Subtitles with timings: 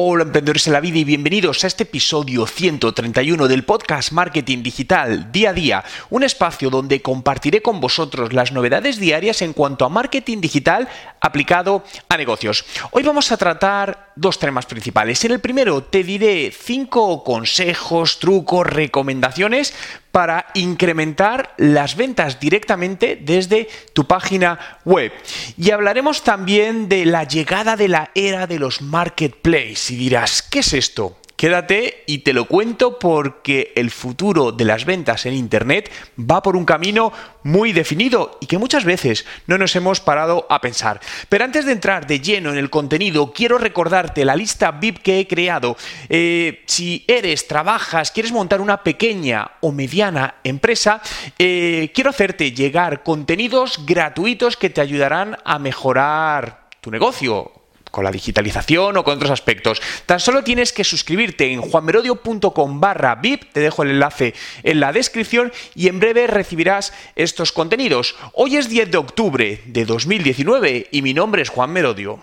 [0.00, 5.32] Hola emprendedores en la vida y bienvenidos a este episodio 131 del podcast Marketing Digital
[5.32, 9.88] Día a Día, un espacio donde compartiré con vosotros las novedades diarias en cuanto a
[9.88, 10.88] marketing digital
[11.20, 12.64] aplicado a negocios.
[12.92, 15.24] Hoy vamos a tratar dos temas principales.
[15.24, 19.74] En el primero te diré cinco consejos, trucos, recomendaciones
[20.18, 25.12] para incrementar las ventas directamente desde tu página web.
[25.56, 29.92] Y hablaremos también de la llegada de la era de los marketplaces.
[29.92, 31.20] Y dirás, ¿qué es esto?
[31.38, 35.88] Quédate y te lo cuento porque el futuro de las ventas en Internet
[36.18, 37.12] va por un camino
[37.44, 40.98] muy definido y que muchas veces no nos hemos parado a pensar.
[41.28, 45.20] Pero antes de entrar de lleno en el contenido, quiero recordarte la lista VIP que
[45.20, 45.76] he creado.
[46.08, 51.00] Eh, si eres, trabajas, quieres montar una pequeña o mediana empresa,
[51.38, 57.57] eh, quiero hacerte llegar contenidos gratuitos que te ayudarán a mejorar tu negocio
[57.90, 59.80] con la digitalización o con otros aspectos.
[60.06, 64.92] Tan solo tienes que suscribirte en juanmerodio.com barra VIP, te dejo el enlace en la
[64.92, 68.16] descripción y en breve recibirás estos contenidos.
[68.32, 72.20] Hoy es 10 de octubre de 2019 y mi nombre es Juan Merodio.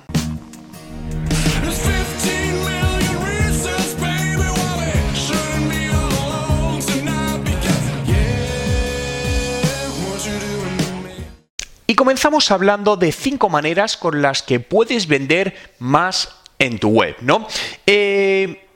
[11.95, 16.27] Y comenzamos hablando de cinco maneras con las que puedes vender más
[16.59, 17.47] en tu web, ¿no?
[17.85, 18.67] Eh,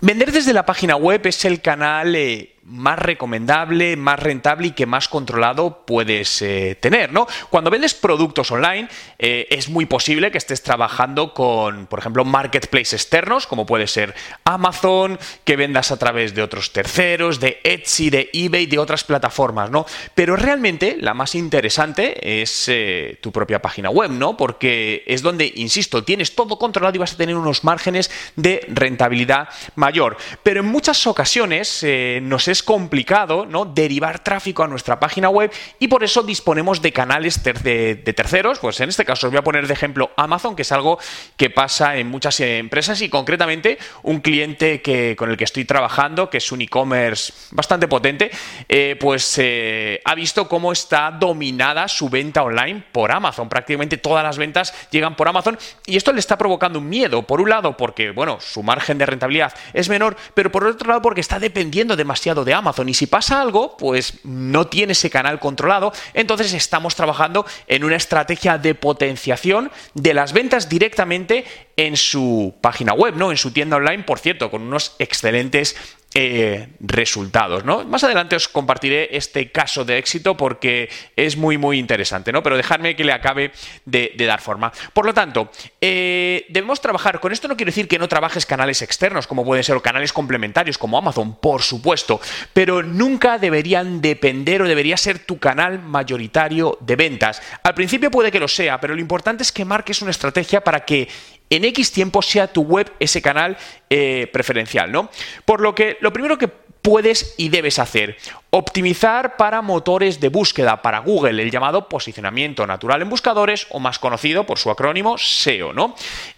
[0.00, 4.86] vender desde la página web es el canal eh, más recomendable, más rentable y que
[4.86, 7.26] más controlado puedes eh, tener, ¿no?
[7.50, 12.92] Cuando vendes productos online, eh, es muy posible que estés trabajando con, por ejemplo, marketplaces
[12.92, 18.30] externos, como puede ser Amazon, que vendas a través de otros terceros, de Etsy, de
[18.32, 19.84] eBay, de otras plataformas, ¿no?
[20.14, 24.36] Pero realmente la más interesante es eh, tu propia página web, ¿no?
[24.36, 29.48] Porque es donde, insisto, tienes todo controlado y vas a tener unos márgenes de rentabilidad
[29.74, 30.16] mayor.
[30.44, 31.84] Pero en muchas ocasiones
[32.22, 33.64] nos es complicado ¿no?
[33.64, 38.58] derivar tráfico a nuestra página web y por eso disponemos de canales de, terceros.
[38.58, 40.98] Pues en este caso os voy a poner de ejemplo Amazon, que es algo
[41.36, 46.30] que pasa en muchas empresas y concretamente un cliente que, con el que estoy trabajando,
[46.30, 48.30] que es un e-commerce bastante potente,
[48.68, 53.48] eh, pues eh, ha visto cómo está dominada su venta online por Amazon.
[53.48, 57.22] Prácticamente todas las ventas llegan por Amazon y esto le está provocando un miedo.
[57.22, 61.02] Por un lado, porque bueno, su margen de rentabilidad es menor, pero por otro lado,
[61.02, 62.88] porque está dependiendo demasiado de Amazon.
[62.88, 65.92] Y si pasa algo, pues no tiene ese canal controlado.
[66.14, 71.44] Entonces estamos trabajando en una estrategia de potenciación de las ventas directamente
[71.76, 73.30] en su página web, ¿no?
[73.30, 75.76] En su tienda online, por cierto, con unos excelentes
[76.14, 77.84] eh, resultados, ¿no?
[77.84, 82.42] Más adelante os compartiré este caso de éxito porque es muy, muy interesante, ¿no?
[82.42, 83.52] Pero dejadme que le acabe
[83.86, 84.72] de, dar forma.
[84.92, 88.82] Por lo tanto, eh, debemos trabajar, con esto no quiero decir que no trabajes canales
[88.82, 92.20] externos, como pueden ser canales complementarios, como Amazon, por supuesto,
[92.52, 97.40] pero nunca deberían depender o debería ser tu canal mayoritario de ventas.
[97.62, 100.84] Al principio puede que lo sea, pero lo importante es que marques una estrategia para
[100.84, 101.08] que
[101.52, 103.58] en X tiempo sea tu web ese canal
[103.90, 105.10] eh, preferencial, ¿no?
[105.44, 108.16] Por lo que lo primero que puedes y debes hacer.
[108.50, 113.98] Optimizar para motores de búsqueda, para Google, el llamado posicionamiento natural en buscadores, o más
[113.98, 115.94] conocido por su acrónimo SEO, ¿no?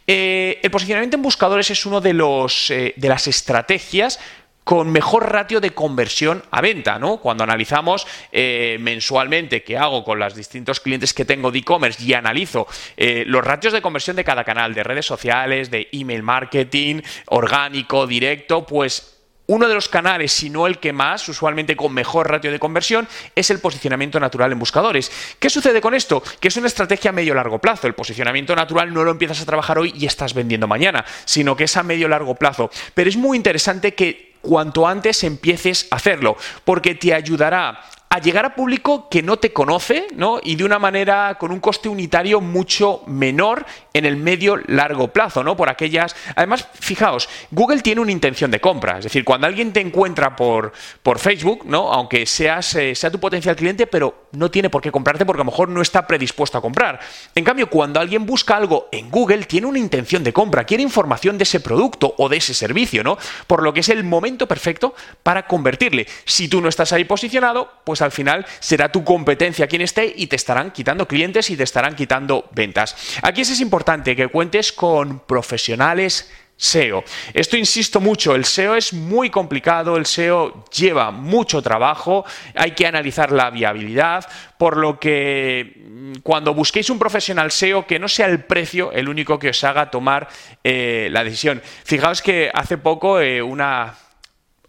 [0.06, 4.20] Eh, el posicionamiento en buscadores es uno de, los, eh, de las estrategias
[4.64, 7.18] con mejor ratio de conversión a venta, ¿no?
[7.18, 12.14] Cuando analizamos eh, mensualmente qué hago con los distintos clientes que tengo de e-commerce y
[12.14, 12.66] analizo
[12.96, 18.06] eh, los ratios de conversión de cada canal, de redes sociales, de email marketing, orgánico,
[18.06, 19.14] directo, pues
[19.46, 23.06] uno de los canales, si no el que más, usualmente con mejor ratio de conversión,
[23.34, 25.12] es el posicionamiento natural en buscadores.
[25.38, 26.22] ¿Qué sucede con esto?
[26.40, 27.86] Que es una estrategia a medio largo plazo.
[27.86, 31.64] El posicionamiento natural no lo empiezas a trabajar hoy y estás vendiendo mañana, sino que
[31.64, 32.70] es a medio largo plazo.
[32.94, 37.80] Pero es muy interesante que cuanto antes empieces a hacerlo, porque te ayudará
[38.14, 40.38] a llegar a público que no te conoce, ¿no?
[40.40, 45.42] Y de una manera con un coste unitario mucho menor en el medio largo plazo,
[45.42, 45.56] ¿no?
[45.56, 46.14] Por aquellas.
[46.36, 48.98] Además, fijaos, Google tiene una intención de compra.
[48.98, 50.72] Es decir, cuando alguien te encuentra por,
[51.02, 51.92] por Facebook, ¿no?
[51.92, 55.44] Aunque seas, eh, sea tu potencial cliente, pero no tiene por qué comprarte porque a
[55.44, 57.00] lo mejor no está predispuesto a comprar.
[57.34, 61.36] En cambio, cuando alguien busca algo en Google, tiene una intención de compra, quiere información
[61.36, 63.18] de ese producto o de ese servicio, ¿no?
[63.48, 64.94] Por lo que es el momento perfecto
[65.24, 66.06] para convertirle.
[66.24, 70.26] Si tú no estás ahí posicionado, pues al final será tu competencia quien esté y
[70.26, 72.96] te estarán quitando clientes y te estarán quitando ventas.
[73.22, 77.02] Aquí es importante que cuentes con profesionales SEO.
[77.32, 82.24] Esto insisto mucho, el SEO es muy complicado, el SEO lleva mucho trabajo,
[82.54, 84.24] hay que analizar la viabilidad,
[84.56, 89.08] por lo que mm, cuando busquéis un profesional SEO que no sea el precio el
[89.08, 90.28] único que os haga tomar
[90.62, 91.60] eh, la decisión.
[91.84, 93.94] Fijaos que hace poco eh, una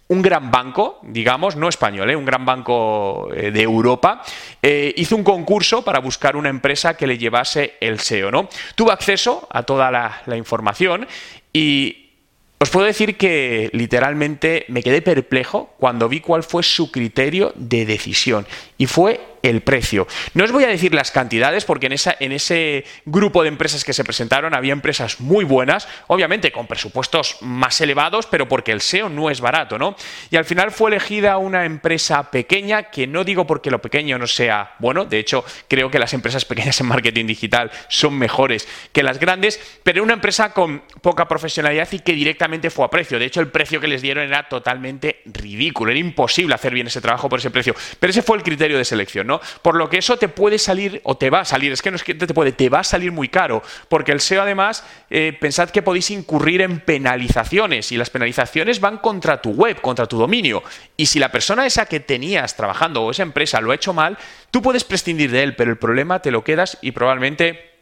[0.08, 2.16] un gran banco, digamos, no español, ¿eh?
[2.16, 4.22] un gran banco eh, de Europa,
[4.62, 8.30] eh, hizo un concurso para buscar una empresa que le llevase el SEO.
[8.32, 8.48] ¿no?
[8.76, 11.08] Tuve acceso a toda la, la información
[11.52, 12.10] y
[12.58, 17.86] os puedo decir que literalmente me quedé perplejo cuando vi cuál fue su criterio de
[17.86, 18.48] decisión.
[18.78, 20.08] Y fue el precio.
[20.34, 23.84] No os voy a decir las cantidades porque en, esa, en ese grupo de empresas
[23.84, 28.82] que se presentaron había empresas muy buenas, obviamente con presupuestos más elevados, pero porque el
[28.82, 29.96] SEO no es barato, ¿no?
[30.30, 34.28] Y al final fue elegida una empresa pequeña, que no digo porque lo pequeño no
[34.28, 39.04] sea bueno, de hecho creo que las empresas pequeñas en marketing digital son mejores que
[39.04, 43.20] las grandes, pero una empresa con poca profesionalidad y que directamente fue a precio.
[43.20, 47.02] De hecho, el precio que les dieron era totalmente ridículo, era imposible hacer bien ese
[47.02, 47.76] trabajo por ese precio.
[48.00, 49.35] Pero ese fue el criterio de selección, ¿no?
[49.62, 51.96] Por lo que eso te puede salir, o te va a salir, es que no
[51.96, 55.38] es que te puede, te va a salir muy caro, porque el SEO además, eh,
[55.40, 60.18] pensad que podéis incurrir en penalizaciones, y las penalizaciones van contra tu web, contra tu
[60.18, 60.64] dominio,
[60.98, 64.18] y si la persona esa que tenías trabajando o esa empresa lo ha hecho mal,
[64.52, 67.76] tú puedes prescindir de él, pero el problema te lo quedas y probablemente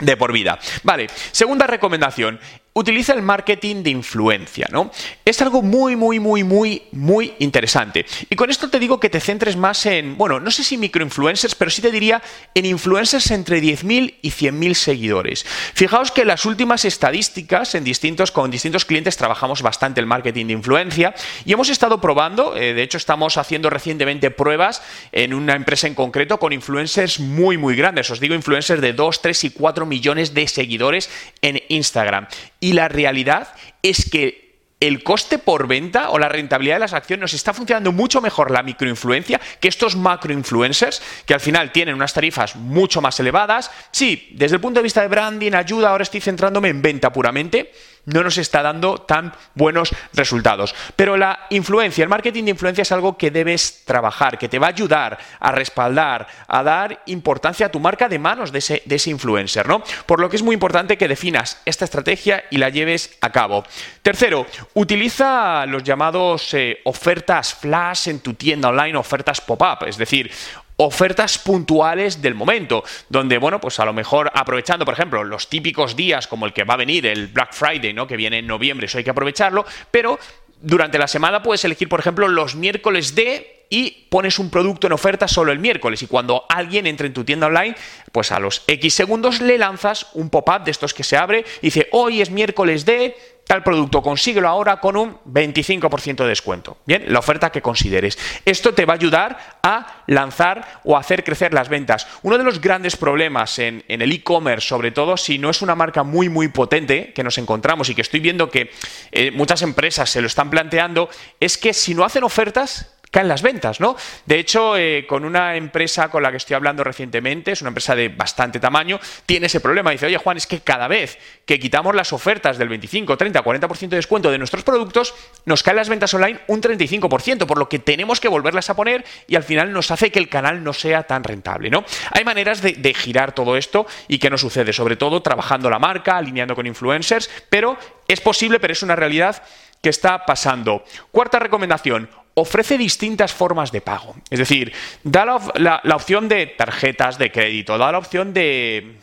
[0.00, 0.58] de por vida.
[0.82, 2.38] Vale, segunda recomendación,
[2.78, 4.90] utiliza el marketing de influencia, ¿no?
[5.24, 8.06] Es algo muy, muy, muy, muy, muy interesante.
[8.30, 11.54] Y con esto te digo que te centres más en, bueno, no sé si microinfluencers,
[11.54, 12.22] pero sí te diría
[12.54, 15.44] en influencers entre 10.000 y 100.000 seguidores.
[15.74, 20.52] Fijaos que las últimas estadísticas en distintos, con distintos clientes trabajamos bastante el marketing de
[20.52, 21.14] influencia
[21.44, 24.82] y hemos estado probando, eh, de hecho estamos haciendo recientemente pruebas
[25.12, 28.10] en una empresa en concreto con influencers muy, muy grandes.
[28.10, 31.10] Os digo influencers de 2, 3 y 4 millones de seguidores
[31.42, 32.26] en Instagram.
[32.60, 33.48] Y la realidad
[33.82, 34.48] es que
[34.80, 38.50] el coste por venta o la rentabilidad de las acciones nos está funcionando mucho mejor
[38.50, 43.70] la microinfluencia que estos macroinfluencers que al final tienen unas tarifas mucho más elevadas.
[43.90, 47.72] Sí, desde el punto de vista de branding, ayuda, ahora estoy centrándome en venta puramente,
[48.08, 50.74] no nos está dando tan buenos resultados.
[50.96, 54.66] Pero la influencia, el marketing de influencia es algo que debes trabajar, que te va
[54.66, 59.68] a ayudar a respaldar, a dar importancia a tu marca de manos de ese, influencer,
[59.68, 59.82] ¿no?
[60.06, 63.64] Por lo que es muy importante que definas esta estrategia y la lleves a cabo.
[64.02, 70.30] Tercero, utiliza los llamados eh, ofertas flash en tu tienda online, ofertas pop-up, es decir,
[70.78, 75.96] ofertas puntuales del momento, donde, bueno, pues a lo mejor aprovechando, por ejemplo, los típicos
[75.96, 78.06] días como el que va a venir, el Black Friday, ¿no?
[78.06, 80.18] Que viene en noviembre, eso hay que aprovecharlo, pero
[80.60, 84.92] durante la semana puedes elegir, por ejemplo, los miércoles de y pones un producto en
[84.94, 87.74] oferta solo el miércoles y cuando alguien entre en tu tienda online,
[88.12, 91.66] pues a los X segundos le lanzas un pop-up de estos que se abre y
[91.66, 93.14] dice, hoy es miércoles de
[93.48, 96.76] tal producto, consíguelo ahora con un 25% de descuento.
[96.84, 98.18] Bien, la oferta que consideres.
[98.44, 102.06] Esto te va a ayudar a lanzar o hacer crecer las ventas.
[102.22, 106.02] Uno de los grandes problemas en, el e-commerce, sobre todo si no es una marca
[106.02, 108.70] muy, muy potente que nos encontramos y que estoy viendo que
[109.12, 111.08] eh, muchas empresas se lo están planteando,
[111.40, 113.96] es que si no hacen ofertas, caen las ventas, ¿no?
[114.26, 117.94] De hecho, eh, con una empresa con la que estoy hablando recientemente, es una empresa
[117.94, 119.90] de bastante tamaño, tiene ese problema.
[119.90, 123.88] Dice, oye Juan, es que cada vez que quitamos las ofertas del 25, 30, 40%
[123.88, 125.14] de descuento de nuestros productos,
[125.44, 129.04] nos caen las ventas online un 35%, por lo que tenemos que volverlas a poner
[129.26, 131.84] y al final nos hace que el canal no sea tan rentable, ¿no?
[132.12, 135.78] Hay maneras de, de girar todo esto y que no sucede, sobre todo trabajando la
[135.78, 139.42] marca, alineando con influencers, pero es posible, pero es una realidad
[139.82, 140.84] que está pasando.
[141.12, 142.10] Cuarta recomendación,
[142.40, 144.16] ofrece distintas formas de pago.
[144.30, 148.96] Es decir, da la, opción de tarjetas de crédito, da la opción de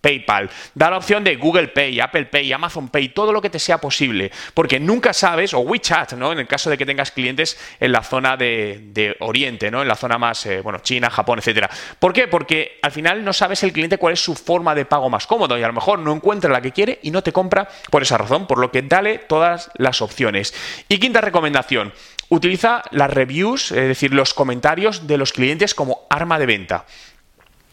[0.00, 3.58] PayPal, da la opción de Google Pay, Apple Pay, Amazon Pay, todo lo que te
[3.58, 6.32] sea posible, porque nunca sabes, o WeChat, ¿no?
[6.32, 9.82] En el caso de que tengas clientes en la zona de, Oriente, ¿no?
[9.82, 11.68] En la zona más, eh, bueno, China, Japón, etcétera.
[11.98, 12.28] ¿Por qué?
[12.28, 15.58] Porque al final no sabes el cliente cuál es su forma de pago más cómodo
[15.58, 18.16] y a lo mejor no encuentra la que quiere y no te compra por esa
[18.16, 20.54] razón, por lo que dale todas las opciones.
[20.88, 21.92] Y quinta recomendación,
[22.30, 26.86] utiliza las reviews, es decir, los comentarios de los clientes como arma de venta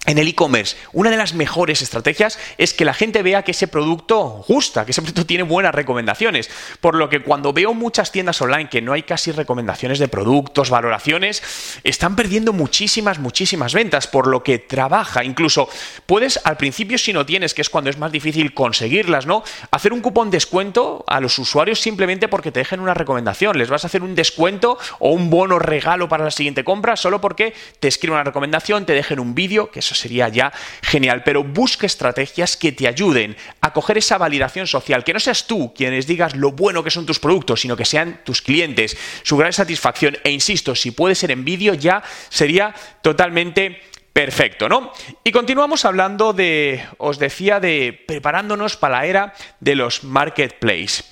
[0.08, 3.68] en el e-commerce, una de las mejores estrategias es que la gente vea que ese
[3.68, 6.50] producto gusta, que ese producto tiene buenas recomendaciones.
[6.80, 10.70] Por lo que cuando veo muchas tiendas online que no hay casi recomendaciones de productos,
[10.70, 11.44] valoraciones,
[11.84, 14.08] están perdiendo muchísimas, muchísimas ventas.
[14.08, 15.68] Por lo que trabaja, incluso
[16.06, 19.44] puedes al principio, si no tienes, que es cuando es más difícil conseguirlas, ¿no?
[19.72, 23.58] Hacer un cupón descuento a los usuarios simplemente porque te dejen una recomendación.
[23.58, 27.20] Les vas a hacer un descuento o un bono regalo para la siguiente compra solo
[27.20, 31.44] porque te escriben una recomendación, te dejen un vídeo, que eso sería ya genial, pero
[31.44, 36.08] busca estrategias que te ayuden a coger esa validación social, que no seas tú quienes
[36.08, 40.18] digas lo bueno que son tus productos, sino que sean tus clientes, su gran satisfacción.
[40.24, 43.82] E insisto, si puede ser en vídeo ya sería totalmente
[44.18, 44.92] Perfecto, ¿no?
[45.24, 51.08] Y continuamos hablando de, os decía, de preparándonos para la era de los marketplaces.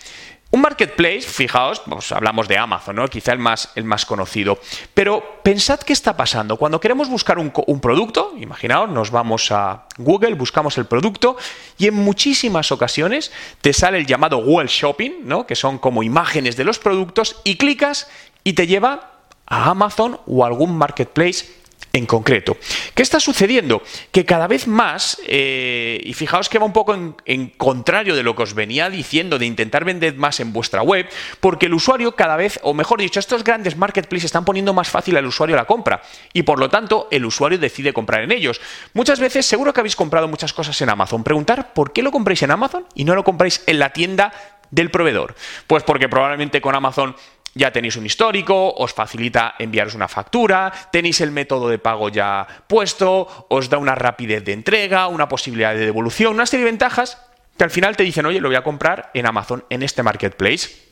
[0.56, 3.10] Un marketplace, fijaos, pues hablamos de Amazon, ¿no?
[3.10, 4.58] quizá el más, el más conocido.
[4.94, 6.56] Pero pensad qué está pasando.
[6.56, 11.36] Cuando queremos buscar un, producto, imaginaos, nos vamos a Google, buscamos el producto
[11.78, 15.46] y en muchísimas ocasiones te sale el llamado Google Shopping, ¿no?
[15.46, 18.08] que son como imágenes de los productos, y clicas
[18.46, 19.12] y te lleva
[19.48, 21.48] a Amazon o algún marketplace
[21.96, 22.58] en concreto.
[22.94, 23.82] ¿Qué está sucediendo?
[24.12, 28.36] Que cada vez más, eh, y fijaos que va un poco en, contrario de lo
[28.36, 31.08] que os venía diciendo de intentar vender más en vuestra web,
[31.40, 35.16] porque el usuario cada vez, o mejor dicho, estos grandes marketplaces están poniendo más fácil
[35.16, 36.02] al usuario la compra
[36.34, 38.60] y por lo tanto el usuario decide comprar en ellos.
[38.94, 41.24] Muchas veces seguro que habéis comprado muchas cosas en Amazon.
[41.24, 44.34] Preguntar por qué lo compráis en Amazon y no lo compráis en la tienda
[44.70, 45.36] del proveedor.
[45.68, 47.16] Pues porque probablemente con Amazon
[47.56, 52.46] ya tenéis un histórico, os facilita enviaros una factura, tenéis el método de pago ya
[52.68, 57.18] puesto, os da una rapidez de entrega, una posibilidad de devolución, una serie de ventajas
[57.58, 60.86] que al final te dicen, oye, lo voy a comprar en Amazon, en este marketplace.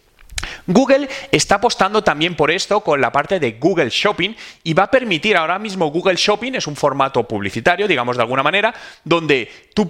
[0.67, 4.91] Google está apostando también por esto con la parte de Google Shopping y va a
[4.91, 9.89] permitir ahora mismo Google Shopping, es un formato publicitario, digamos de alguna manera, donde tú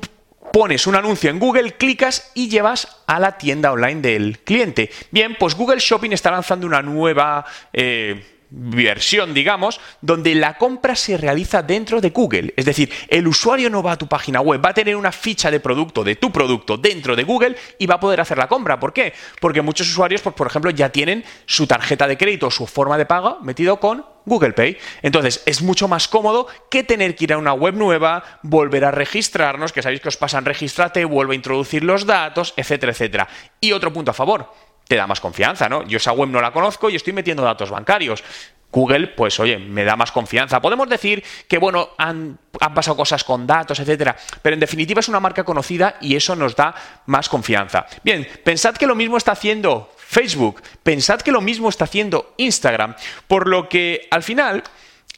[0.52, 4.92] pones un anuncio en Google, clicas y llevas a la tienda online del cliente.
[5.12, 7.46] Bien, pues Google Shopping está lanzando una nueva...
[7.72, 12.54] Eh, versión, digamos, donde la compra se realiza dentro de Google.
[12.56, 15.50] Es decir, el usuario no va a tu página web, va a tener una ficha
[15.50, 18.80] de producto, de tu producto, dentro de Google y va a poder hacer la compra.
[18.80, 19.14] ¿Por qué?
[19.42, 23.08] Porque muchos usuarios, pues, por ejemplo, ya tienen su tarjeta de crédito, su forma de
[23.08, 24.78] pago metido con Google Pay.
[25.02, 28.92] Entonces, es mucho más cómodo que tener que ir a una web nueva, volver a
[28.92, 33.28] registrarnos, que sabéis que os pasan registrate, vuelve a introducir los datos, etcétera, etcétera.
[33.60, 34.52] Y otro punto a favor,
[34.88, 35.84] te da más confianza, ¿no?
[35.88, 38.24] Yo esa web no la conozco y estoy metiendo datos bancarios.
[38.72, 40.60] Google, pues oye, me da más confianza.
[40.60, 45.08] Podemos decir que, bueno, han, han, pasado cosas con datos, etcétera, pero en definitiva es
[45.08, 46.74] una marca conocida y eso nos da
[47.06, 47.86] más confianza.
[48.04, 52.96] Bien, pensad que lo mismo está haciendo Facebook, pensad que lo mismo está haciendo Instagram,
[53.28, 54.64] por lo que al final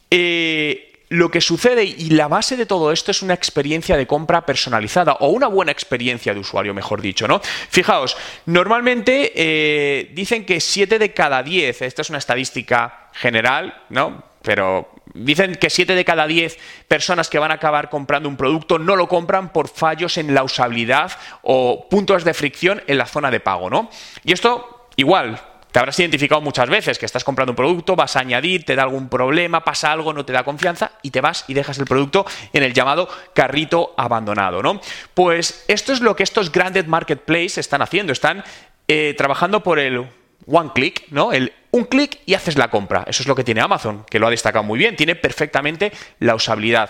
[0.10, 4.46] eh, lo que sucede y la base de todo esto es una experiencia de compra
[4.46, 7.42] personalizada o una buena experiencia de usuario, mejor dicho, ¿no?
[7.70, 14.24] Fijaos, normalmente eh, dicen que 7 de cada 10, esta es una estadística general, ¿no?
[14.42, 18.80] Pero dicen que 7 de cada 10 personas que van a acabar comprando un producto
[18.80, 21.12] no lo compran por fallos en la usabilidad
[21.42, 23.90] o puntos de fricción en la zona de pago, ¿no?
[24.24, 25.40] Y esto, igual,
[25.76, 28.84] te habrás identificado muchas veces que estás comprando un producto, vas a añadir, te da
[28.84, 32.26] algún problema, pasa algo, no te da confianza y te vas y dejas el producto
[32.54, 34.80] en el llamado carrito abandonado, ¿no?
[35.14, 38.46] Pues esto es lo que estos grandes marketplaces están haciendo, están
[38.88, 40.08] eh, trabajando por el
[40.48, 41.34] one click, ¿no?
[41.34, 43.04] El un clic y haces la compra.
[43.06, 46.36] Eso es lo que tiene Amazon, que lo ha destacado muy bien, tiene perfectamente la
[46.36, 46.90] usabilidad.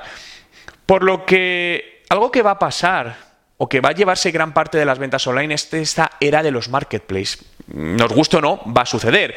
[0.85, 3.17] Por lo que algo que va a pasar
[3.57, 6.51] o que va a llevarse gran parte de las ventas online es esta era de
[6.51, 9.35] los marketplaces nos guste o no, va a suceder.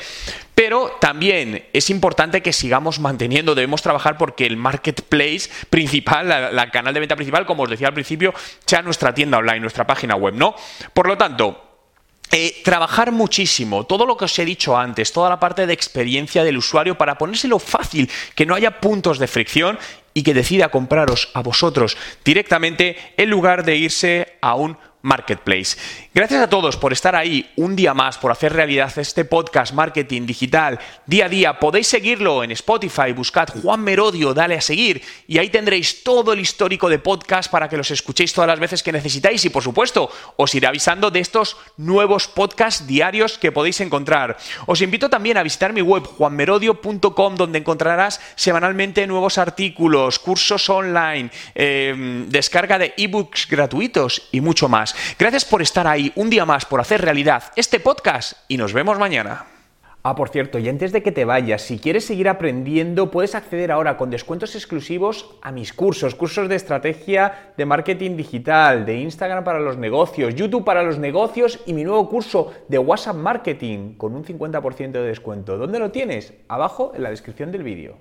[0.55, 6.93] Pero también es importante que sigamos manteniendo, debemos trabajar porque el marketplace principal, la, canal
[6.93, 8.35] de venta principal, como os decía al principio,
[8.67, 10.55] sea nuestra tienda online, nuestra página web, ¿no?
[10.93, 11.65] Por lo tanto,
[12.31, 16.45] eh, trabajar muchísimo, todo lo que os he dicho antes, toda la parte de experiencia
[16.45, 19.79] del usuario para ponérselo fácil, que no haya puntos de fricción
[20.13, 25.77] y que decida compraros a vosotros directamente en lugar de irse a un Marketplace.
[26.15, 30.27] Gracias a todos por estar ahí un día más, por hacer realidad este podcast Marketing
[30.27, 31.59] Digital día a día.
[31.59, 36.41] Podéis seguirlo en Spotify, buscad Juan Merodio, dale a seguir y ahí tendréis todo el
[36.41, 40.11] histórico de podcast para que los escuchéis todas las veces que necesitáis y por supuesto
[40.37, 44.37] os iré avisando de estos nuevos podcasts diarios que podéis encontrar.
[44.67, 51.31] Os invito también a visitar mi web juanmerodio.com donde encontrarás semanalmente nuevos artículos, cursos online,
[51.55, 54.69] eh, descarga de ebooks gratuitos y mucho
[55.19, 58.99] Gracias por estar ahí un día más, por hacer realidad este podcast y nos vemos
[58.99, 59.47] mañana.
[60.05, 63.71] Ah, por cierto, y antes de que te vayas, si quieres seguir aprendiendo, puedes acceder
[63.71, 69.45] ahora con descuentos exclusivos a mis cursos, cursos de estrategia de marketing digital, de Instagram
[69.45, 74.15] para los negocios, YouTube para los negocios y mi nuevo curso de WhatsApp Marketing con
[74.15, 75.59] un 50% de descuento.
[75.59, 76.33] ¿Dónde lo tienes?
[76.49, 77.99] Abajo en la descripción del vídeo.